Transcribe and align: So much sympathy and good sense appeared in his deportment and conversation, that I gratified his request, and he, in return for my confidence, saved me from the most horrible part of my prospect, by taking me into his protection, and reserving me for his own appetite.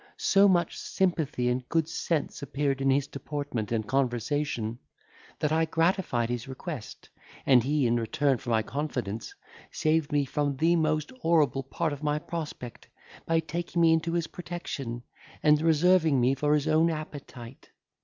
So 0.17 0.47
much 0.47 0.79
sympathy 0.79 1.47
and 1.47 1.69
good 1.69 1.87
sense 1.87 2.41
appeared 2.41 2.81
in 2.81 2.89
his 2.89 3.05
deportment 3.05 3.71
and 3.71 3.87
conversation, 3.87 4.79
that 5.37 5.51
I 5.51 5.65
gratified 5.65 6.27
his 6.31 6.47
request, 6.47 7.07
and 7.45 7.61
he, 7.61 7.85
in 7.85 7.97
return 7.97 8.39
for 8.39 8.49
my 8.49 8.63
confidence, 8.63 9.35
saved 9.71 10.11
me 10.11 10.25
from 10.25 10.57
the 10.57 10.75
most 10.75 11.11
horrible 11.21 11.61
part 11.61 11.93
of 11.93 12.01
my 12.01 12.17
prospect, 12.17 12.87
by 13.27 13.41
taking 13.41 13.79
me 13.83 13.93
into 13.93 14.13
his 14.13 14.25
protection, 14.25 15.03
and 15.43 15.61
reserving 15.61 16.19
me 16.19 16.33
for 16.33 16.55
his 16.55 16.67
own 16.67 16.89
appetite. 16.89 17.69